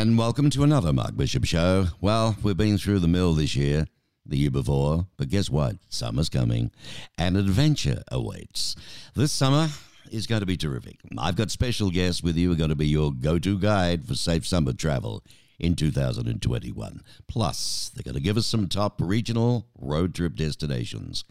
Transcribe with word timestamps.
And 0.00 0.16
welcome 0.16 0.48
to 0.48 0.62
another 0.62 0.94
Mark 0.94 1.14
Bishop 1.14 1.44
show. 1.44 1.88
Well, 2.00 2.34
we've 2.42 2.56
been 2.56 2.78
through 2.78 3.00
the 3.00 3.06
mill 3.06 3.34
this 3.34 3.54
year, 3.54 3.86
the 4.24 4.38
year 4.38 4.50
before, 4.50 5.06
but 5.18 5.28
guess 5.28 5.50
what? 5.50 5.76
Summer's 5.90 6.30
coming 6.30 6.70
and 7.18 7.36
adventure 7.36 8.02
awaits. 8.10 8.76
This 9.14 9.30
summer 9.30 9.68
is 10.10 10.26
going 10.26 10.40
to 10.40 10.46
be 10.46 10.56
terrific. 10.56 11.00
I've 11.18 11.36
got 11.36 11.50
special 11.50 11.90
guests 11.90 12.22
with 12.22 12.38
you 12.38 12.48
who 12.48 12.54
are 12.54 12.56
going 12.56 12.70
to 12.70 12.76
be 12.76 12.88
your 12.88 13.12
go 13.12 13.38
to 13.40 13.58
guide 13.58 14.06
for 14.06 14.14
safe 14.14 14.46
summer 14.46 14.72
travel 14.72 15.22
in 15.58 15.76
2021. 15.76 17.02
Plus, 17.28 17.90
they're 17.94 18.02
going 18.02 18.14
to 18.14 18.22
give 18.22 18.38
us 18.38 18.46
some 18.46 18.68
top 18.68 19.02
regional 19.02 19.66
road 19.78 20.14
trip 20.14 20.34
destinations. 20.34 21.24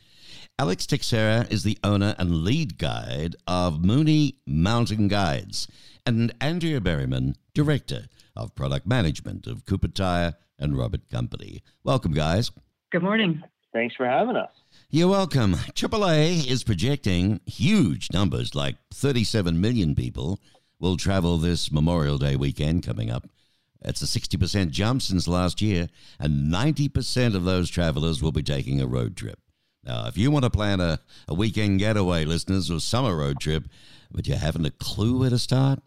Alex 0.59 0.85
Teixeira 0.85 1.47
is 1.49 1.63
the 1.63 1.79
owner 1.83 2.13
and 2.19 2.43
lead 2.43 2.77
guide 2.77 3.35
of 3.47 3.83
Mooney 3.83 4.35
Mountain 4.45 5.07
Guides, 5.07 5.67
and 6.05 6.31
Andrea 6.39 6.79
Berryman, 6.79 7.33
director 7.55 8.05
of 8.39 8.55
product 8.55 8.87
management 8.87 9.47
of 9.47 9.65
Cooper 9.65 9.87
Tire 9.87 10.35
and 10.57 10.77
Rubber 10.77 10.99
Company. 11.11 11.61
Welcome, 11.83 12.13
guys. 12.13 12.51
Good 12.91 13.03
morning. 13.03 13.43
Thanks 13.73 13.95
for 13.95 14.05
having 14.05 14.35
us. 14.35 14.49
You're 14.89 15.09
welcome. 15.09 15.53
AAA 15.53 16.49
is 16.49 16.63
projecting 16.63 17.41
huge 17.45 18.07
numbers, 18.11 18.55
like 18.55 18.77
37 18.93 19.61
million 19.61 19.93
people 19.93 20.39
will 20.79 20.97
travel 20.97 21.37
this 21.37 21.71
Memorial 21.71 22.17
Day 22.17 22.35
weekend 22.35 22.83
coming 22.83 23.11
up. 23.11 23.27
That's 23.81 24.01
a 24.01 24.05
60% 24.05 24.71
jump 24.71 25.01
since 25.01 25.27
last 25.27 25.61
year, 25.61 25.89
and 26.19 26.51
90% 26.51 27.35
of 27.35 27.43
those 27.45 27.69
travelers 27.69 28.21
will 28.21 28.31
be 28.31 28.43
taking 28.43 28.81
a 28.81 28.87
road 28.87 29.15
trip. 29.15 29.39
Now, 29.83 30.07
if 30.07 30.17
you 30.17 30.31
want 30.31 30.43
to 30.43 30.49
plan 30.49 30.81
a, 30.81 30.99
a 31.27 31.33
weekend 31.33 31.79
getaway, 31.79 32.25
listeners, 32.25 32.69
or 32.69 32.79
summer 32.79 33.15
road 33.15 33.39
trip, 33.39 33.65
but 34.11 34.27
you 34.27 34.35
haven't 34.35 34.65
a 34.65 34.71
clue 34.71 35.19
where 35.19 35.29
to 35.29 35.39
start, 35.39 35.79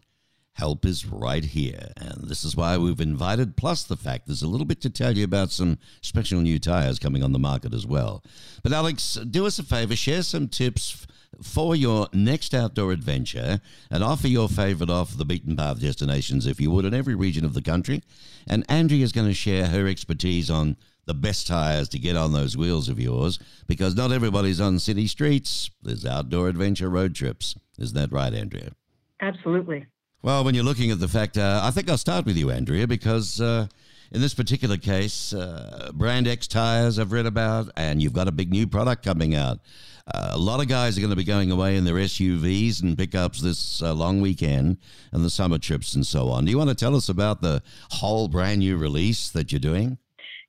help 0.53 0.85
is 0.85 1.05
right 1.05 1.43
here. 1.43 1.91
And 1.97 2.29
this 2.29 2.43
is 2.43 2.55
why 2.55 2.77
we've 2.77 2.99
invited, 2.99 3.57
plus 3.57 3.83
the 3.83 3.97
fact 3.97 4.27
there's 4.27 4.43
a 4.43 4.47
little 4.47 4.65
bit 4.65 4.81
to 4.81 4.89
tell 4.89 5.17
you 5.17 5.23
about 5.23 5.51
some 5.51 5.79
special 6.01 6.41
new 6.41 6.59
tires 6.59 6.99
coming 6.99 7.23
on 7.23 7.31
the 7.31 7.39
market 7.39 7.73
as 7.73 7.85
well. 7.85 8.23
But, 8.61 8.73
Alex, 8.73 9.15
do 9.15 9.45
us 9.45 9.59
a 9.59 9.63
favor, 9.63 9.95
share 9.95 10.23
some 10.23 10.47
tips 10.47 11.05
for 11.41 11.75
your 11.75 12.07
next 12.13 12.53
outdoor 12.53 12.91
adventure 12.91 13.59
and 13.89 14.03
offer 14.03 14.27
your 14.27 14.47
favorite 14.47 14.89
off 14.89 15.17
the 15.17 15.25
beaten 15.25 15.55
path 15.55 15.79
destinations, 15.79 16.45
if 16.45 16.61
you 16.61 16.69
would, 16.71 16.85
in 16.85 16.93
every 16.93 17.15
region 17.15 17.43
of 17.45 17.53
the 17.53 17.61
country. 17.61 18.01
And 18.47 18.63
Andrea 18.69 19.03
is 19.03 19.11
going 19.11 19.27
to 19.27 19.33
share 19.33 19.67
her 19.67 19.87
expertise 19.87 20.49
on 20.49 20.77
the 21.05 21.13
best 21.13 21.47
tires 21.47 21.89
to 21.89 21.99
get 21.99 22.15
on 22.15 22.31
those 22.31 22.55
wheels 22.55 22.87
of 22.87 22.99
yours 22.99 23.39
because 23.67 23.95
not 23.95 24.11
everybody's 24.11 24.61
on 24.61 24.79
city 24.79 25.07
streets. 25.07 25.69
There's 25.81 26.05
outdoor 26.05 26.47
adventure 26.47 26.89
road 26.89 27.15
trips. 27.15 27.55
Isn't 27.77 27.97
that 27.97 28.11
right, 28.11 28.33
Andrea? 28.33 28.71
Absolutely. 29.19 29.87
Well, 30.23 30.45
when 30.45 30.55
you're 30.55 30.63
looking 30.63 30.89
at 30.89 31.01
the 31.01 31.09
fact, 31.09 31.37
uh, 31.37 31.59
I 31.61 31.71
think 31.71 31.89
I'll 31.89 31.97
start 31.97 32.25
with 32.25 32.37
you, 32.37 32.49
Andrea, 32.49 32.87
because 32.87 33.41
uh, 33.41 33.67
in 34.09 34.21
this 34.21 34.33
particular 34.33 34.77
case, 34.77 35.33
uh, 35.33 35.91
Brand 35.93 36.29
X 36.29 36.47
tires 36.47 36.97
I've 36.97 37.11
read 37.11 37.25
about, 37.25 37.69
and 37.75 38.01
you've 38.01 38.13
got 38.13 38.29
a 38.29 38.31
big 38.31 38.49
new 38.49 38.65
product 38.65 39.03
coming 39.03 39.35
out. 39.35 39.59
Uh, 40.07 40.29
a 40.31 40.37
lot 40.37 40.61
of 40.61 40.69
guys 40.69 40.97
are 40.97 41.01
going 41.01 41.09
to 41.09 41.17
be 41.17 41.25
going 41.25 41.51
away 41.51 41.75
in 41.75 41.83
their 41.83 41.95
SUVs 41.95 42.81
and 42.81 42.97
pickups 42.97 43.41
this 43.41 43.81
uh, 43.81 43.93
long 43.93 44.21
weekend 44.21 44.77
and 45.11 45.25
the 45.25 45.29
summer 45.29 45.57
trips 45.57 45.93
and 45.93 46.07
so 46.07 46.29
on. 46.29 46.45
Do 46.45 46.51
you 46.51 46.57
want 46.57 46.69
to 46.69 46.75
tell 46.75 46.95
us 46.95 47.09
about 47.09 47.41
the 47.41 47.61
whole 47.91 48.29
brand 48.29 48.59
new 48.59 48.77
release 48.77 49.29
that 49.31 49.51
you're 49.51 49.59
doing? 49.59 49.97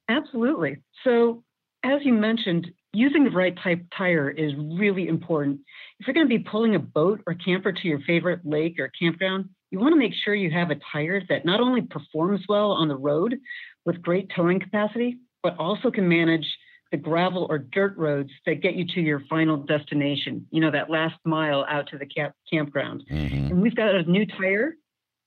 Absolutely. 0.09 0.77
So, 1.03 1.43
as 1.83 2.01
you 2.05 2.13
mentioned, 2.13 2.71
using 2.93 3.25
the 3.25 3.31
right 3.31 3.59
type 3.61 3.85
tire 3.99 4.31
is 4.31 4.53
really 4.57 5.09
important. 5.09 5.63
If 5.99 6.07
you're 6.07 6.15
going 6.15 6.29
to 6.29 6.39
be 6.39 6.45
pulling 6.49 6.77
a 6.77 6.79
boat 6.79 7.23
or 7.27 7.35
camper 7.35 7.73
to 7.73 7.89
your 7.89 7.99
favorite 8.07 8.43
lake 8.45 8.79
or 8.79 8.89
campground, 9.01 9.49
you 9.75 9.81
want 9.81 9.93
to 9.93 9.99
make 9.99 10.15
sure 10.25 10.37
you 10.37 10.53
have 10.53 10.71
a 10.71 10.77
tire 10.93 11.21
that 11.29 11.45
not 11.45 11.61
only 11.61 11.83
performs 11.83 12.43
well 12.49 12.71
on 12.71 12.87
the 12.87 12.95
road 12.95 13.41
with 13.85 14.01
great 14.01 14.31
towing 14.35 14.61
capacity, 14.61 15.19
but 15.43 15.59
also 15.59 15.91
can 15.91 16.09
manage 16.09 16.47
the 16.93 16.97
gravel 16.97 17.49
or 17.51 17.59
dirt 17.59 17.97
roads 17.97 18.31
that 18.47 18.63
get 18.63 18.75
you 18.77 18.87
to 18.87 19.01
your 19.01 19.25
final 19.29 19.57
destination, 19.57 20.47
you 20.53 20.61
know, 20.61 20.71
that 20.71 20.91
last 20.91 21.17
mile 21.25 21.67
out 21.69 21.89
to 21.89 21.99
the 21.99 22.07
camp- 22.07 22.37
campground. 22.49 23.03
Mm-hmm. 23.11 23.47
And 23.47 23.61
we've 23.61 23.75
got 23.75 23.97
a 23.97 24.05
new 24.05 24.25
tire 24.25 24.77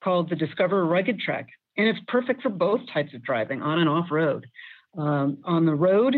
called 0.01 0.29
the 0.29 0.35
Discover 0.37 0.85
Rugged 0.85 1.19
Trek, 1.19 1.47
and 1.75 1.89
it's 1.89 1.99
perfect 2.07 2.41
for 2.41 2.49
both 2.49 2.79
types 2.93 3.13
of 3.13 3.21
driving, 3.23 3.61
on 3.61 3.79
and 3.79 3.89
off 3.89 4.07
road. 4.09 4.47
Um, 4.97 5.39
on 5.43 5.65
the 5.65 5.75
road, 5.75 6.15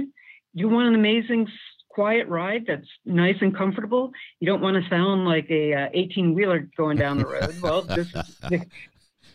you 0.53 0.69
want 0.69 0.89
an 0.89 0.93
amazing 0.93 1.47
quiet 1.89 2.27
ride 2.27 2.65
that's 2.67 2.87
nice 3.05 3.35
and 3.41 3.55
comfortable. 3.55 4.11
You 4.39 4.47
don't 4.47 4.61
want 4.61 4.81
to 4.81 4.89
sound 4.89 5.25
like 5.25 5.49
a 5.49 5.89
18 5.93 6.29
uh, 6.29 6.33
wheeler 6.33 6.69
going 6.77 6.97
down 6.97 7.17
the 7.17 7.25
road. 7.25 7.55
well, 7.61 7.81
this 7.81 8.07
is, 8.13 8.61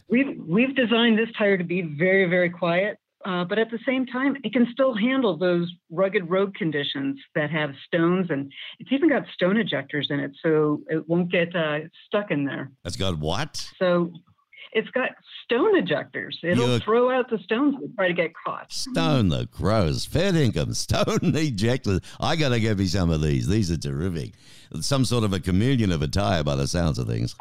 we've 0.08 0.38
we've 0.46 0.74
designed 0.74 1.18
this 1.18 1.28
tire 1.36 1.58
to 1.58 1.64
be 1.64 1.82
very 1.82 2.28
very 2.28 2.50
quiet, 2.50 2.98
uh, 3.24 3.44
but 3.44 3.58
at 3.58 3.70
the 3.70 3.78
same 3.86 4.06
time, 4.06 4.36
it 4.44 4.52
can 4.52 4.66
still 4.72 4.94
handle 4.94 5.36
those 5.36 5.70
rugged 5.90 6.28
road 6.28 6.54
conditions 6.54 7.18
that 7.34 7.50
have 7.50 7.70
stones, 7.86 8.26
and 8.30 8.52
it's 8.78 8.92
even 8.92 9.08
got 9.08 9.24
stone 9.32 9.56
ejectors 9.56 10.10
in 10.10 10.20
it, 10.20 10.32
so 10.42 10.82
it 10.88 11.08
won't 11.08 11.30
get 11.30 11.54
uh, 11.56 11.78
stuck 12.06 12.30
in 12.30 12.44
there. 12.44 12.70
That's 12.82 12.96
got 12.96 13.18
what? 13.18 13.68
So 13.78 14.12
it's 14.74 14.90
got 14.90 15.10
stone 15.44 15.80
ejectors. 15.80 16.34
It'll 16.42 16.68
You're 16.68 16.80
throw 16.80 17.10
out 17.10 17.30
the 17.30 17.38
stones 17.38 17.76
and 17.80 17.94
try 17.94 18.08
to 18.08 18.14
get 18.14 18.32
caught. 18.44 18.72
Stone 18.72 19.28
the 19.28 19.46
crows. 19.46 20.04
Fair 20.04 20.34
income. 20.34 20.74
Stone 20.84 21.32
ejectors. 21.32 22.02
I 22.20 22.36
got 22.36 22.50
to 22.50 22.60
get 22.60 22.78
me 22.78 22.86
some 22.86 23.10
of 23.10 23.22
these. 23.22 23.46
These 23.46 23.70
are 23.70 23.78
terrific. 23.78 24.32
Some 24.80 25.04
sort 25.04 25.24
of 25.24 25.32
a 25.32 25.40
chameleon 25.40 25.92
of 25.92 26.02
a 26.02 26.08
tire 26.08 26.42
by 26.42 26.56
the 26.56 26.66
sounds 26.66 26.98
of 26.98 27.06
things. 27.06 27.36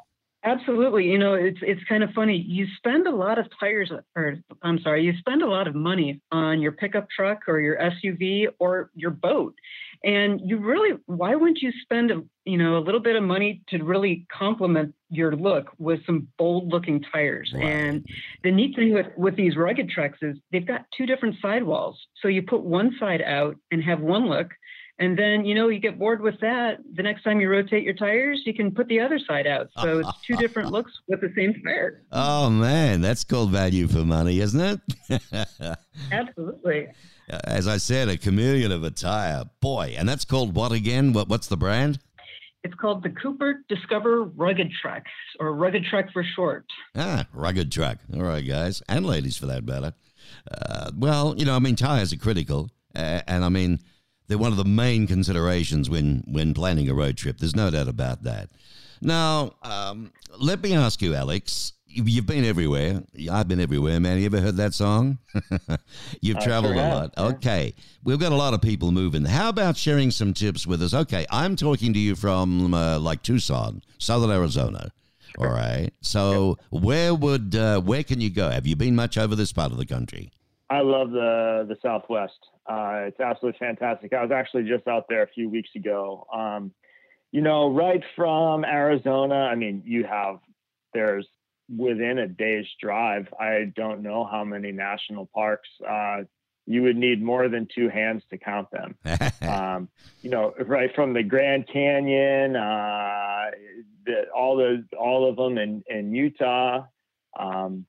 Absolutely. 0.45 1.05
You 1.05 1.17
know, 1.17 1.35
it's 1.35 1.59
it's 1.61 1.81
kind 1.87 2.03
of 2.03 2.09
funny. 2.11 2.35
You 2.35 2.67
spend 2.77 3.07
a 3.07 3.15
lot 3.15 3.39
of 3.39 3.47
tires, 3.59 3.91
or 4.15 4.35
I'm 4.61 4.77
sorry, 4.79 5.03
you 5.03 5.13
spend 5.17 5.41
a 5.41 5.47
lot 5.47 5.67
of 5.67 5.75
money 5.75 6.21
on 6.31 6.61
your 6.61 6.73
pickup 6.73 7.07
truck 7.09 7.47
or 7.47 7.61
your 7.61 7.77
SUV 7.77 8.47
or 8.59 8.91
your 8.93 9.11
boat, 9.11 9.55
and 10.03 10.41
you 10.43 10.57
really, 10.57 10.97
why 11.05 11.35
wouldn't 11.35 11.61
you 11.61 11.71
spend 11.81 12.11
a 12.11 12.21
you 12.45 12.57
know 12.57 12.77
a 12.77 12.83
little 12.83 12.99
bit 12.99 13.15
of 13.15 13.23
money 13.23 13.61
to 13.69 13.83
really 13.83 14.25
complement 14.31 14.93
your 15.09 15.35
look 15.35 15.67
with 15.77 16.05
some 16.05 16.27
bold 16.37 16.71
looking 16.71 17.03
tires? 17.11 17.53
And 17.59 18.05
the 18.43 18.51
neat 18.51 18.75
thing 18.75 18.93
with 18.93 19.07
with 19.17 19.35
these 19.35 19.55
rugged 19.55 19.89
trucks 19.89 20.19
is 20.21 20.37
they've 20.51 20.67
got 20.67 20.85
two 20.97 21.05
different 21.05 21.35
sidewalls, 21.41 21.99
so 22.21 22.27
you 22.27 22.41
put 22.41 22.63
one 22.63 22.95
side 22.99 23.21
out 23.21 23.55
and 23.71 23.83
have 23.83 24.01
one 24.01 24.27
look, 24.27 24.49
and 24.99 25.17
then, 25.17 25.43
you 25.43 25.55
know, 25.55 25.69
you 25.69 25.79
get 25.79 25.97
bored 25.97 26.21
with 26.21 26.39
that. 26.41 26.77
The 26.93 27.01
next 27.01 27.23
time 27.23 27.41
you 27.41 27.49
rotate 27.49 27.83
your 27.83 27.95
tires, 27.95 28.41
you 28.45 28.53
can 28.53 28.71
put 28.71 28.87
the 28.87 28.99
other 28.99 29.19
side 29.19 29.47
out. 29.47 29.69
So 29.81 29.99
it's 29.99 30.09
two 30.27 30.35
different 30.35 30.71
looks 30.71 30.91
with 31.07 31.21
the 31.21 31.33
same 31.35 31.53
tire. 31.63 32.03
Oh, 32.11 32.49
man. 32.49 33.01
That's 33.01 33.23
called 33.23 33.51
value 33.51 33.87
for 33.87 34.05
money, 34.05 34.39
isn't 34.39 34.79
it? 35.09 35.21
Absolutely. 36.11 36.87
As 37.29 37.67
I 37.67 37.77
said, 37.77 38.09
a 38.09 38.17
chameleon 38.17 38.71
of 38.71 38.83
a 38.83 38.91
tire. 38.91 39.45
Boy, 39.61 39.95
and 39.97 40.07
that's 40.07 40.25
called 40.25 40.55
what 40.55 40.71
again? 40.71 41.13
What, 41.13 41.29
what's 41.29 41.47
the 41.47 41.57
brand? 41.57 41.99
It's 42.63 42.75
called 42.75 43.03
the 43.03 43.09
Cooper 43.09 43.63
Discover 43.67 44.23
Rugged 44.23 44.71
Trek, 44.81 45.05
or 45.39 45.53
Rugged 45.53 45.83
Trek 45.89 46.11
for 46.13 46.23
short. 46.35 46.65
Ah, 46.95 47.27
Rugged 47.33 47.71
Trek. 47.71 47.99
All 48.13 48.23
right, 48.23 48.45
guys, 48.45 48.81
and 48.87 49.05
ladies 49.05 49.35
for 49.35 49.47
that 49.47 49.65
matter. 49.65 49.93
Uh, 50.49 50.91
well, 50.97 51.35
you 51.37 51.45
know, 51.45 51.55
I 51.55 51.59
mean, 51.59 51.75
tires 51.75 52.13
are 52.13 52.17
critical. 52.17 52.69
Uh, 52.95 53.21
and 53.27 53.43
I 53.43 53.49
mean, 53.49 53.79
they're 54.27 54.37
one 54.37 54.51
of 54.51 54.57
the 54.57 54.65
main 54.65 55.07
considerations 55.07 55.89
when, 55.89 56.23
when 56.25 56.53
planning 56.53 56.89
a 56.89 56.93
road 56.93 57.17
trip. 57.17 57.37
There's 57.37 57.55
no 57.55 57.69
doubt 57.69 57.87
about 57.87 58.23
that. 58.23 58.49
Now, 59.01 59.55
um, 59.63 60.13
let 60.39 60.63
me 60.63 60.73
ask 60.73 61.01
you, 61.01 61.13
Alex. 61.13 61.73
You've 61.95 62.25
been 62.25 62.43
everywhere. 62.43 63.03
I've 63.31 63.47
been 63.47 63.59
everywhere, 63.59 63.99
man. 63.99 64.17
You 64.17 64.25
ever 64.25 64.41
heard 64.41 64.57
that 64.57 64.73
song? 64.73 65.19
You've 66.21 66.39
traveled 66.39 66.75
sure 66.75 66.83
a 66.83 66.87
lot. 66.87 67.13
Okay. 67.17 67.75
We've 68.03 68.19
got 68.19 68.31
a 68.31 68.35
lot 68.35 68.53
of 68.55 68.61
people 68.61 68.91
moving. 68.91 69.25
How 69.25 69.49
about 69.49 69.77
sharing 69.77 70.09
some 70.09 70.33
tips 70.33 70.65
with 70.65 70.81
us? 70.81 70.93
Okay. 70.93 71.25
I'm 71.29 71.55
talking 71.55 71.93
to 71.93 71.99
you 71.99 72.15
from 72.15 72.73
uh, 72.73 72.97
like 72.99 73.21
Tucson, 73.21 73.83
Southern 73.99 74.31
Arizona. 74.31 74.91
All 75.37 75.47
right. 75.47 75.91
So, 76.01 76.57
where 76.69 77.13
would 77.13 77.55
uh, 77.55 77.81
where 77.81 78.03
can 78.03 78.21
you 78.21 78.29
go? 78.29 78.49
Have 78.49 78.67
you 78.67 78.75
been 78.75 78.95
much 78.95 79.17
over 79.17 79.35
this 79.35 79.51
part 79.51 79.71
of 79.71 79.77
the 79.77 79.85
country? 79.85 80.31
I 80.69 80.81
love 80.81 81.11
the 81.11 81.65
the 81.67 81.77
Southwest. 81.81 82.39
Uh, 82.65 83.05
it's 83.07 83.19
absolutely 83.19 83.59
fantastic. 83.59 84.13
I 84.13 84.21
was 84.21 84.31
actually 84.31 84.63
just 84.63 84.87
out 84.87 85.05
there 85.09 85.23
a 85.23 85.27
few 85.27 85.49
weeks 85.49 85.69
ago. 85.75 86.25
Um, 86.33 86.71
you 87.31 87.41
know, 87.41 87.71
right 87.71 88.03
from 88.15 88.63
Arizona, 88.63 89.35
I 89.35 89.55
mean, 89.55 89.81
you 89.85 90.05
have 90.05 90.39
there's 90.93 91.27
within 91.69 92.19
a 92.19 92.27
day's 92.27 92.67
drive. 92.81 93.27
I 93.39 93.71
don't 93.75 94.01
know 94.01 94.25
how 94.25 94.43
many 94.43 94.71
national 94.71 95.29
parks. 95.33 95.69
Uh, 95.87 96.23
you 96.65 96.83
would 96.83 96.95
need 96.95 97.21
more 97.21 97.49
than 97.49 97.67
two 97.73 97.89
hands 97.89 98.23
to 98.29 98.37
count 98.37 98.69
them. 98.71 98.95
um, 99.41 99.89
you 100.21 100.29
know, 100.29 100.53
right 100.65 100.93
from 100.95 101.13
the 101.13 101.23
Grand 101.23 101.67
Canyon, 101.67 102.55
uh, 102.55 103.51
the, 104.05 104.25
all 104.35 104.57
the 104.57 104.85
all 104.97 105.29
of 105.29 105.35
them 105.35 105.57
in 105.57 105.83
in 105.87 106.13
Utah. 106.13 106.85
Um, 107.37 107.85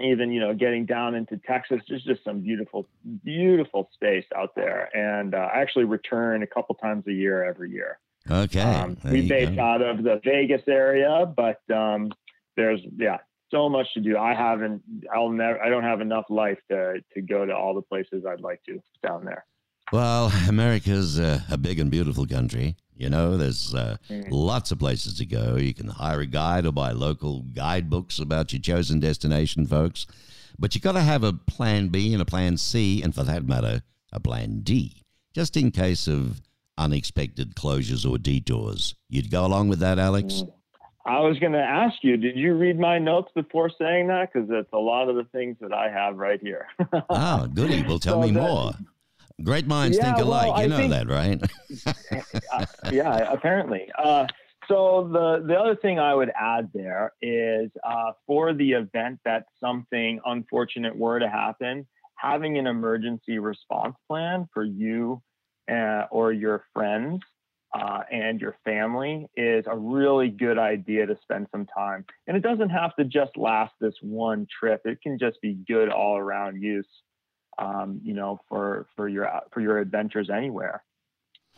even 0.00 0.30
you 0.30 0.40
know 0.40 0.54
getting 0.54 0.86
down 0.86 1.14
into 1.14 1.38
Texas, 1.38 1.80
there's 1.88 2.04
just 2.04 2.22
some 2.24 2.40
beautiful, 2.40 2.88
beautiful 3.24 3.90
space 3.94 4.26
out 4.36 4.54
there. 4.54 4.94
And 4.94 5.34
uh, 5.34 5.48
I 5.52 5.60
actually 5.60 5.84
return 5.84 6.42
a 6.42 6.46
couple 6.46 6.74
times 6.76 7.04
a 7.08 7.12
year 7.12 7.44
every 7.44 7.70
year. 7.70 7.98
Okay, 8.30 8.60
um, 8.60 8.96
we 9.04 9.26
base 9.26 9.48
go. 9.48 9.62
out 9.62 9.82
of 9.82 10.02
the 10.04 10.20
Vegas 10.22 10.62
area, 10.68 11.32
but 11.34 11.60
um, 11.74 12.12
there's 12.58 12.80
yeah, 12.98 13.18
so 13.50 13.68
much 13.68 13.86
to 13.94 14.00
do. 14.00 14.18
I 14.18 14.34
haven't. 14.34 14.82
I'll 15.14 15.30
never. 15.30 15.62
I 15.62 15.70
don't 15.70 15.84
have 15.84 16.02
enough 16.02 16.26
life 16.28 16.58
to 16.70 17.00
to 17.14 17.22
go 17.22 17.46
to 17.46 17.54
all 17.54 17.74
the 17.74 17.82
places 17.82 18.24
I'd 18.26 18.40
like 18.40 18.62
to 18.64 18.82
down 19.02 19.24
there. 19.24 19.46
Well, 19.92 20.30
America's 20.48 21.18
uh, 21.18 21.40
a 21.50 21.56
big 21.56 21.78
and 21.78 21.90
beautiful 21.90 22.26
country. 22.26 22.76
You 22.94 23.08
know, 23.08 23.36
there's 23.36 23.74
uh, 23.74 23.96
mm. 24.10 24.26
lots 24.28 24.72
of 24.72 24.80
places 24.80 25.16
to 25.18 25.24
go. 25.24 25.56
You 25.56 25.72
can 25.72 25.86
hire 25.86 26.20
a 26.20 26.26
guide 26.26 26.66
or 26.66 26.72
buy 26.72 26.90
local 26.90 27.42
guidebooks 27.54 28.18
about 28.18 28.52
your 28.52 28.60
chosen 28.60 28.98
destination, 28.98 29.66
folks. 29.66 30.06
But 30.58 30.74
you 30.74 30.80
got 30.80 30.92
to 30.92 31.00
have 31.00 31.22
a 31.22 31.32
plan 31.32 31.88
B 31.88 32.12
and 32.12 32.20
a 32.20 32.26
plan 32.26 32.56
C, 32.56 33.00
and 33.02 33.14
for 33.14 33.22
that 33.22 33.46
matter, 33.46 33.82
a 34.12 34.18
plan 34.18 34.60
D, 34.62 35.04
just 35.32 35.56
in 35.56 35.70
case 35.70 36.08
of 36.08 36.40
unexpected 36.76 37.54
closures 37.54 38.08
or 38.08 38.18
detours. 38.18 38.96
You'd 39.08 39.30
go 39.30 39.46
along 39.46 39.68
with 39.68 39.78
that, 39.78 40.00
Alex? 40.00 40.42
Mm. 40.42 40.52
I 41.08 41.20
was 41.20 41.38
going 41.38 41.52
to 41.52 41.58
ask 41.58 41.96
you, 42.02 42.18
did 42.18 42.36
you 42.36 42.54
read 42.54 42.78
my 42.78 42.98
notes 42.98 43.30
before 43.34 43.70
saying 43.80 44.08
that? 44.08 44.30
Because 44.30 44.48
it's 44.52 44.72
a 44.74 44.78
lot 44.78 45.08
of 45.08 45.16
the 45.16 45.24
things 45.24 45.56
that 45.62 45.72
I 45.72 45.88
have 45.90 46.16
right 46.16 46.38
here. 46.38 46.66
ah, 47.10 47.48
goody. 47.52 47.82
Well, 47.82 47.98
tell 47.98 48.20
so 48.20 48.28
me 48.28 48.34
that, 48.34 48.40
more. 48.40 48.72
Great 49.42 49.66
minds 49.66 49.96
yeah, 49.96 50.12
think 50.12 50.18
alike. 50.18 50.52
Well, 50.52 50.62
you 50.62 50.68
know 50.68 50.76
think, 50.76 50.90
that, 50.90 51.08
right? 51.08 51.40
uh, 52.52 52.66
yeah, 52.92 53.32
apparently. 53.32 53.88
Uh, 53.96 54.26
so 54.68 55.08
the 55.10 55.46
the 55.46 55.58
other 55.58 55.76
thing 55.76 55.98
I 55.98 56.14
would 56.14 56.30
add 56.38 56.68
there 56.74 57.14
is 57.22 57.70
uh, 57.82 58.12
for 58.26 58.52
the 58.52 58.72
event 58.72 59.20
that 59.24 59.46
something 59.60 60.20
unfortunate 60.26 60.94
were 60.94 61.18
to 61.20 61.28
happen, 61.28 61.86
having 62.16 62.58
an 62.58 62.66
emergency 62.66 63.38
response 63.38 63.96
plan 64.06 64.46
for 64.52 64.64
you 64.64 65.22
uh, 65.70 66.04
or 66.10 66.32
your 66.32 66.64
friends 66.74 67.22
uh, 67.72 68.00
and 68.10 68.40
your 68.40 68.56
family 68.64 69.28
is 69.36 69.64
a 69.66 69.76
really 69.76 70.28
good 70.28 70.58
idea 70.58 71.06
to 71.06 71.18
spend 71.22 71.46
some 71.50 71.66
time. 71.66 72.04
And 72.26 72.36
it 72.36 72.42
doesn't 72.42 72.70
have 72.70 72.96
to 72.96 73.04
just 73.04 73.36
last 73.36 73.74
this 73.80 73.94
one 74.00 74.46
trip. 74.58 74.82
It 74.84 75.02
can 75.02 75.18
just 75.18 75.40
be 75.42 75.54
good 75.66 75.90
all 75.90 76.16
around 76.16 76.62
use, 76.62 76.88
um, 77.58 78.00
you 78.02 78.14
know, 78.14 78.40
for 78.48 78.86
for 78.96 79.08
your 79.08 79.30
for 79.52 79.60
your 79.60 79.78
adventures 79.78 80.30
anywhere. 80.30 80.82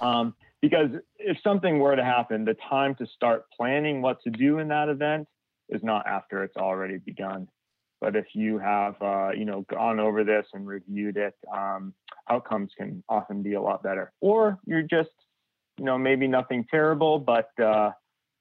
Um, 0.00 0.34
because 0.60 0.90
if 1.18 1.38
something 1.42 1.78
were 1.78 1.94
to 1.94 2.04
happen, 2.04 2.44
the 2.44 2.56
time 2.68 2.94
to 2.96 3.06
start 3.06 3.44
planning 3.56 4.02
what 4.02 4.20
to 4.22 4.30
do 4.30 4.58
in 4.58 4.68
that 4.68 4.88
event 4.88 5.28
is 5.68 5.82
not 5.82 6.06
after 6.06 6.42
it's 6.42 6.56
already 6.56 6.98
begun. 6.98 7.48
But 8.00 8.16
if 8.16 8.26
you 8.34 8.58
have, 8.58 9.00
uh, 9.02 9.30
you 9.36 9.44
know, 9.44 9.64
gone 9.70 10.00
over 10.00 10.24
this 10.24 10.46
and 10.54 10.66
reviewed 10.66 11.18
it, 11.18 11.34
um, 11.54 11.92
outcomes 12.30 12.72
can 12.76 13.04
often 13.08 13.42
be 13.42 13.54
a 13.54 13.60
lot 13.60 13.82
better. 13.82 14.12
Or 14.20 14.58
you're 14.64 14.82
just 14.82 15.10
you 15.80 15.86
know, 15.86 15.96
maybe 15.96 16.28
nothing 16.28 16.66
terrible, 16.70 17.18
but 17.18 17.48
uh, 17.58 17.92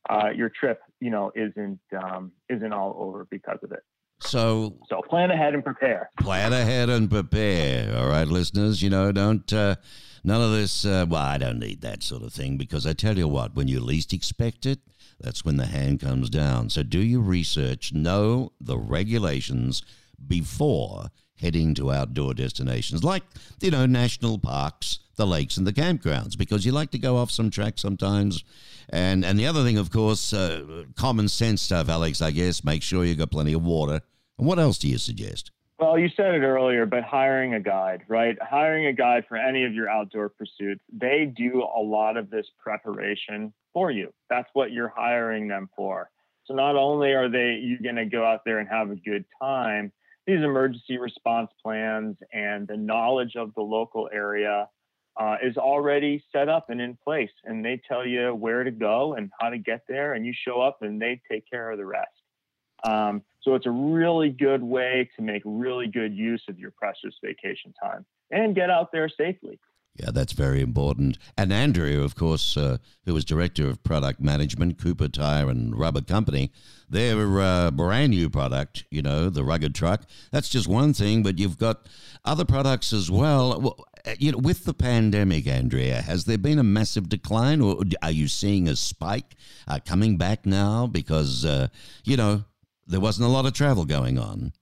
uh, 0.10 0.30
your 0.36 0.50
trip, 0.50 0.82
you 1.00 1.10
know, 1.10 1.32
isn't 1.34 1.80
um, 1.98 2.34
isn't 2.50 2.74
all 2.74 2.98
over 3.00 3.26
because 3.32 3.60
of 3.64 3.72
it. 3.72 3.80
So, 4.20 4.76
so 4.90 5.02
plan 5.10 5.32
ahead 5.32 5.54
and 5.54 5.64
prepare. 5.64 6.10
Plan 6.20 6.52
ahead 6.52 6.90
and 6.90 7.10
prepare. 7.10 7.96
All 7.98 8.10
right, 8.10 8.28
listeners. 8.28 8.82
You 8.84 8.90
know, 8.90 9.14
don't 9.14 9.52
uh, 9.54 9.78
none 10.26 10.42
of 10.42 10.52
this. 10.52 10.84
Uh, 10.84 11.06
well, 11.08 11.22
I 11.22 11.38
don't 11.38 11.60
need 11.60 11.80
that 11.80 12.04
sort 12.04 12.24
of 12.24 12.34
thing 12.34 12.58
because 12.58 12.86
I 12.86 12.92
tell 12.92 13.18
you 13.18 13.30
what, 13.30 13.56
when 13.56 13.70
you 13.70 13.80
least 13.80 14.12
expect 14.12 14.66
it, 14.66 14.80
that's 15.22 15.46
when 15.46 15.56
the 15.56 15.68
hand 15.68 16.02
comes 16.02 16.30
down. 16.30 16.70
So 16.70 16.84
do 16.84 17.00
your 17.00 17.22
research, 17.22 17.94
know 17.94 18.52
the 18.60 18.78
regulations 18.78 19.82
before 20.28 21.06
heading 21.40 21.74
to 21.76 21.92
outdoor 21.92 22.34
destinations 22.34 23.04
like, 23.04 23.24
you 23.62 23.72
know, 23.72 23.86
national 23.86 24.38
parks, 24.38 25.00
the 25.16 25.26
lakes, 25.26 25.58
and 25.58 25.66
the 25.66 25.74
campgrounds, 25.74 26.38
because 26.38 26.66
you 26.66 26.72
like 26.72 26.92
to 26.92 27.00
go 27.00 27.18
off 27.18 27.32
some 27.32 27.50
track 27.50 27.78
sometimes. 27.78 28.44
And, 28.90 29.24
and 29.24 29.40
the 29.40 29.48
other 29.48 29.64
thing, 29.64 29.78
of 29.78 29.92
course, 29.92 30.34
uh, 30.34 30.84
common 30.96 31.28
sense 31.28 31.62
stuff, 31.62 31.90
Alex, 31.90 32.22
I 32.22 32.32
guess, 32.32 32.64
make 32.64 32.82
sure 32.82 33.06
you 33.06 33.16
got 33.16 33.32
plenty 33.32 33.54
of 33.54 33.64
water. 33.64 34.02
And 34.38 34.48
what 34.48 34.60
else 34.60 34.78
do 34.78 34.88
you 34.88 34.98
suggest? 34.98 35.52
Well, 35.80 35.98
you 35.98 36.10
said 36.10 36.36
it 36.36 36.42
earlier, 36.42 36.86
but 36.86 37.04
hiring 37.04 37.54
a 37.54 37.60
guide, 37.62 38.02
right? 38.10 38.38
Hiring 38.42 38.88
a 38.88 38.94
guide 38.94 39.24
for 39.30 39.38
any 39.38 39.64
of 39.64 39.74
your 39.74 39.90
outdoor 39.90 40.28
pursuits, 40.28 40.82
they 40.92 41.32
do 41.34 41.64
a 41.64 41.80
lot 41.80 42.18
of 42.18 42.30
this 42.30 42.48
preparation 42.62 43.54
for 43.72 43.90
you. 43.90 44.12
That's 44.30 44.50
what 44.52 44.74
you're 44.74 44.94
hiring 44.94 45.48
them 45.48 45.70
for. 45.78 46.10
So 46.46 46.54
not 46.54 46.76
only 46.76 47.14
are 47.14 47.30
they 47.30 47.60
you 47.62 47.80
going 47.82 47.96
to 47.96 48.06
go 48.06 48.26
out 48.26 48.44
there 48.44 48.60
and 48.60 48.68
have 48.68 48.92
a 48.92 48.96
good 48.96 49.24
time, 49.42 49.94
these 50.30 50.44
emergency 50.44 51.00
response 51.00 51.50
plans 51.62 52.16
and 52.32 52.68
the 52.68 52.78
knowledge 52.78 53.36
of 53.36 53.54
the 53.56 53.62
local 53.62 54.08
area 54.14 54.70
uh, 55.20 55.38
is 55.42 55.58
already 55.58 56.24
set 56.32 56.48
up 56.48 56.70
and 56.70 56.80
in 56.80 56.96
place. 57.04 57.32
And 57.44 57.66
they 57.66 57.82
tell 57.88 58.06
you 58.06 58.36
where 58.36 58.64
to 58.64 58.70
go 58.70 59.16
and 59.16 59.32
how 59.40 59.50
to 59.50 59.58
get 59.58 59.82
there, 59.88 60.14
and 60.14 60.26
you 60.26 60.34
show 60.48 60.62
up 60.62 60.78
and 60.82 61.02
they 61.02 61.20
take 61.30 61.50
care 61.50 61.72
of 61.72 61.80
the 61.80 61.86
rest. 61.86 62.12
Um, 62.84 63.24
so 63.42 63.56
it's 63.56 63.66
a 63.66 63.72
really 63.72 64.30
good 64.30 64.62
way 64.62 65.10
to 65.16 65.22
make 65.24 65.42
really 65.46 65.88
good 65.88 66.14
use 66.14 66.44
of 66.48 66.60
your 66.60 66.72
precious 66.78 67.16
vacation 67.24 67.74
time 67.82 68.06
and 68.30 68.56
get 68.56 68.70
out 68.70 68.92
there 68.92 69.10
safely. 69.10 69.60
Yeah, 70.00 70.12
that's 70.14 70.32
very 70.32 70.62
important. 70.62 71.18
And 71.38 71.52
Andrea, 71.52 72.00
of 72.02 72.16
course, 72.16 72.56
uh, 72.56 72.78
who 73.06 73.14
was 73.14 73.26
director 73.26 73.68
of 73.68 73.84
product 73.84 74.22
management, 74.22 74.82
Cooper 74.82 75.10
Tire 75.10 75.50
and 75.50 75.78
Rubber 75.78 76.02
Company, 76.02 76.54
their 76.90 77.42
uh, 77.42 77.70
brand 77.72 78.12
new 78.12 78.30
product, 78.30 78.86
you 78.90 79.02
know, 79.02 79.30
the 79.30 79.44
rugged 79.44 79.76
truck. 79.76 80.04
That's 80.32 80.48
just 80.48 80.70
one 80.70 80.94
thing, 80.94 81.22
but 81.22 81.38
you've 81.38 81.58
got 81.58 81.90
other 82.24 82.46
products 82.46 82.94
as 82.94 83.12
well. 83.12 83.60
well 83.60 83.86
uh, 84.06 84.16
you 84.18 84.32
know, 84.32 84.38
with 84.38 84.64
the 84.64 84.74
pandemic, 84.74 85.48
Andrea, 85.48 86.02
has 86.02 86.24
there 86.24 86.38
been 86.38 86.60
a 86.60 86.64
massive 86.64 87.10
decline, 87.10 87.60
or 87.60 87.84
are 88.02 88.12
you 88.12 88.30
seeing 88.30 88.70
a 88.70 88.78
spike 88.78 89.36
uh, 89.68 89.80
coming 89.86 90.18
back 90.18 90.46
now? 90.46 90.88
Because 90.88 91.44
uh, 91.44 91.68
you 92.06 92.16
know 92.16 92.46
there 92.88 93.02
wasn't 93.02 93.28
a 93.28 93.32
lot 93.32 93.46
of 93.46 93.54
travel 93.54 93.84
going 93.84 94.18
on. 94.18 94.54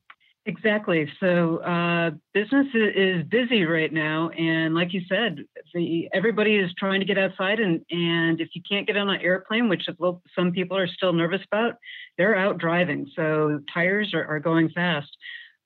Exactly. 0.48 1.12
So 1.20 1.58
uh, 1.58 2.12
business 2.34 2.68
is 2.74 3.26
busy 3.26 3.66
right 3.66 3.92
now, 3.92 4.30
and 4.30 4.74
like 4.74 4.94
you 4.94 5.02
said, 5.10 5.40
the, 5.74 6.08
everybody 6.14 6.56
is 6.56 6.72
trying 6.78 7.02
to 7.02 7.06
get 7.06 7.18
outside, 7.18 7.60
and 7.60 7.82
and 7.92 8.40
if 8.40 8.48
you 8.54 8.62
can't 8.70 8.88
get 8.88 8.96
on 8.96 9.10
an 9.10 9.20
airplane, 9.20 9.68
which 9.68 9.90
some 10.34 10.54
people 10.54 10.78
are 10.78 10.88
still 10.88 11.12
nervous 11.12 11.42
about, 11.52 11.74
they're 12.18 12.38
out 12.38 12.60
driving. 12.60 13.12
So 13.14 13.60
tires 13.74 14.14
are, 14.14 14.26
are 14.26 14.40
going 14.40 14.70
fast. 14.70 15.10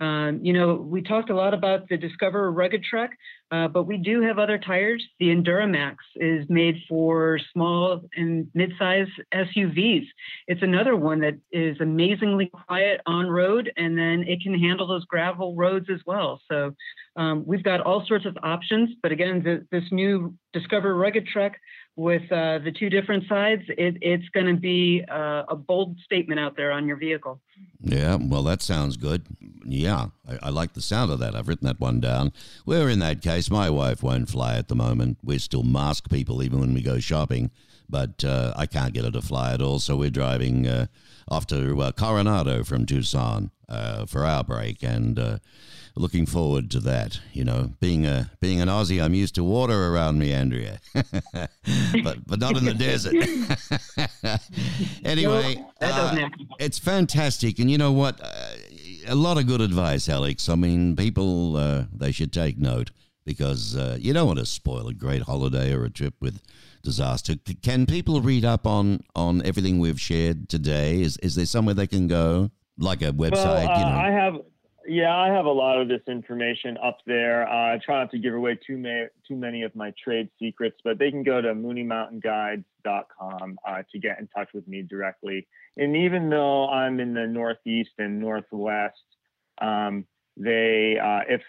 Um, 0.01 0.39
you 0.41 0.51
know, 0.51 0.73
we 0.73 1.03
talked 1.03 1.29
a 1.29 1.35
lot 1.35 1.53
about 1.53 1.87
the 1.87 1.95
Discover 1.95 2.51
rugged 2.51 2.83
truck, 2.83 3.11
uh, 3.51 3.67
but 3.67 3.83
we 3.83 3.97
do 3.97 4.21
have 4.21 4.39
other 4.39 4.57
tires. 4.57 5.05
The 5.19 5.27
Enduramax 5.27 5.97
is 6.15 6.43
made 6.49 6.77
for 6.89 7.39
small 7.53 8.01
and 8.15 8.47
mid-size 8.55 9.05
SUVs. 9.31 10.07
It's 10.47 10.63
another 10.63 10.95
one 10.95 11.19
that 11.19 11.35
is 11.51 11.79
amazingly 11.79 12.49
quiet 12.65 13.01
on 13.05 13.27
road, 13.27 13.71
and 13.77 13.95
then 13.95 14.25
it 14.27 14.41
can 14.41 14.57
handle 14.57 14.87
those 14.87 15.05
gravel 15.05 15.55
roads 15.55 15.85
as 15.93 15.99
well. 16.07 16.41
So 16.49 16.73
um, 17.15 17.43
we've 17.45 17.63
got 17.63 17.81
all 17.81 18.03
sorts 18.07 18.25
of 18.25 18.35
options. 18.41 18.89
But 19.03 19.11
again, 19.11 19.43
the, 19.43 19.67
this 19.71 19.87
new 19.91 20.33
Discover 20.53 20.95
rugged 20.95 21.27
truck 21.27 21.53
with 21.95 22.31
uh, 22.31 22.59
the 22.59 22.71
two 22.71 22.89
different 22.89 23.27
sides, 23.27 23.63
it, 23.67 23.97
it's 24.01 24.27
going 24.29 24.47
to 24.47 24.59
be 24.59 25.03
uh, 25.09 25.43
a 25.49 25.55
bold 25.55 25.97
statement 26.05 26.39
out 26.39 26.55
there 26.55 26.71
on 26.71 26.87
your 26.87 26.97
vehicle. 26.97 27.39
Yeah, 27.81 28.17
well, 28.19 28.43
that 28.43 28.61
sounds 28.61 28.97
good. 28.97 29.23
Yeah, 29.65 30.07
I, 30.27 30.47
I, 30.47 30.49
like 30.49 30.73
the 30.73 30.81
sound 30.81 31.11
of 31.11 31.19
that. 31.19 31.35
I've 31.35 31.47
written 31.47 31.67
that 31.67 31.79
one 31.79 31.99
down. 31.99 32.31
Well, 32.65 32.87
in 32.87 32.99
that 32.99 33.21
case, 33.21 33.49
my 33.49 33.69
wife 33.69 34.01
won't 34.03 34.29
fly 34.29 34.55
at 34.55 34.67
the 34.67 34.75
moment. 34.75 35.17
We're 35.23 35.39
still 35.39 35.63
mask 35.63 36.09
people 36.09 36.41
even 36.43 36.59
when 36.59 36.73
we 36.73 36.81
go 36.81 36.99
shopping, 36.99 37.51
but 37.91 38.23
uh, 38.23 38.53
I 38.55 38.65
can't 38.65 38.93
get 38.93 39.05
her 39.05 39.11
to 39.11 39.21
fly 39.21 39.53
at 39.53 39.61
all. 39.61 39.79
So 39.79 39.97
we're 39.97 40.09
driving 40.09 40.67
uh, 40.67 40.87
off 41.27 41.45
to 41.47 41.81
uh, 41.81 41.91
Coronado 41.91 42.63
from 42.63 42.85
Tucson 42.85 43.51
uh, 43.69 44.05
for 44.05 44.25
our 44.25 44.43
break, 44.43 44.81
and 44.81 45.19
looking 45.95 46.25
forward 46.25 46.71
to 46.71 46.79
that. 46.81 47.19
You 47.33 47.43
know, 47.43 47.73
being 47.79 48.05
a 48.05 48.31
being 48.39 48.61
an 48.61 48.67
Aussie, 48.67 49.03
I'm 49.03 49.13
used 49.13 49.35
to 49.35 49.43
water 49.43 49.87
around 49.93 50.19
me, 50.19 50.33
Andrea, 50.33 50.79
but 50.93 52.25
but 52.25 52.39
not 52.39 52.57
in 52.57 52.65
the 52.65 52.73
desert. 52.73 53.15
anyway, 55.03 55.63
uh, 55.81 56.29
it's 56.59 56.79
fantastic, 56.79 57.59
and 57.59 57.69
you 57.69 57.77
know 57.77 57.91
what? 57.91 58.19
Uh, 58.21 58.55
a 59.07 59.15
lot 59.15 59.37
of 59.37 59.47
good 59.47 59.61
advice, 59.61 60.07
Alex. 60.07 60.47
I 60.49 60.55
mean, 60.55 60.95
people 60.95 61.57
uh, 61.57 61.85
they 61.93 62.11
should 62.11 62.31
take 62.31 62.57
note 62.57 62.91
because 63.25 63.75
uh, 63.75 63.97
you 63.99 64.13
don't 64.13 64.27
want 64.27 64.39
to 64.39 64.45
spoil 64.45 64.87
a 64.87 64.93
great 64.93 65.23
holiday 65.23 65.73
or 65.73 65.85
a 65.85 65.89
trip 65.89 66.13
with 66.19 66.41
disaster. 66.81 67.35
Can 67.61 67.85
people 67.85 68.21
read 68.21 68.45
up 68.45 68.65
on 68.65 69.01
on 69.15 69.45
everything 69.45 69.79
we've 69.79 70.01
shared 70.01 70.49
today? 70.49 71.01
Is 71.01 71.17
is 71.17 71.35
there 71.35 71.45
somewhere 71.45 71.75
they 71.75 71.87
can 71.87 72.07
go? 72.07 72.51
Like 72.77 73.01
a 73.01 73.11
website, 73.11 73.67
well, 73.67 73.79
you 73.79 73.85
know. 73.85 73.91
I 73.91 74.11
have 74.11 74.35
yeah, 74.87 75.15
I 75.15 75.27
have 75.27 75.45
a 75.45 75.51
lot 75.51 75.79
of 75.79 75.87
this 75.87 76.01
information 76.07 76.75
up 76.83 76.97
there. 77.05 77.47
Uh, 77.47 77.75
I 77.75 77.79
try 77.83 77.99
not 77.99 78.09
to 78.11 78.19
give 78.19 78.33
away 78.33 78.59
too 78.65 78.77
many 78.77 79.05
too 79.27 79.35
many 79.35 79.61
of 79.63 79.75
my 79.75 79.93
trade 80.03 80.29
secrets, 80.39 80.77
but 80.83 80.97
they 80.97 81.11
can 81.11 81.23
go 81.23 81.41
to 81.41 81.53
mooneymountainguides.com 81.53 83.59
uh, 83.67 83.83
to 83.91 83.99
get 83.99 84.19
in 84.19 84.27
touch 84.27 84.49
with 84.53 84.67
me 84.67 84.81
directly. 84.81 85.47
And 85.77 85.95
even 85.95 86.29
though 86.29 86.67
I'm 86.69 86.99
in 86.99 87.13
the 87.13 87.27
Northeast 87.27 87.91
and 87.99 88.19
Northwest, 88.19 88.95
um, 89.61 90.05
they 90.35 90.97
uh, 91.01 91.21
if 91.29 91.41